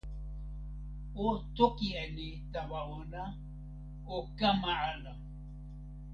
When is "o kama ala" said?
4.15-5.13